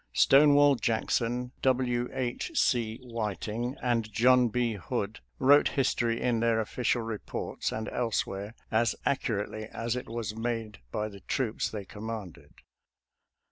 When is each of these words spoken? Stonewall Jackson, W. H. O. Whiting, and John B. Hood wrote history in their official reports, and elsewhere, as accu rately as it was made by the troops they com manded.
Stonewall 0.13 0.73
Jackson, 0.73 1.51
W. 1.61 2.09
H. 2.11 2.73
O. 2.75 2.97
Whiting, 3.07 3.75
and 3.83 4.11
John 4.11 4.47
B. 4.47 4.73
Hood 4.73 5.19
wrote 5.37 5.67
history 5.67 6.19
in 6.19 6.39
their 6.39 6.59
official 6.59 7.03
reports, 7.03 7.71
and 7.71 7.87
elsewhere, 7.89 8.55
as 8.71 8.95
accu 9.05 9.45
rately 9.45 9.69
as 9.69 9.95
it 9.95 10.09
was 10.09 10.35
made 10.35 10.79
by 10.91 11.07
the 11.07 11.19
troops 11.19 11.69
they 11.69 11.85
com 11.85 12.05
manded. 12.05 12.51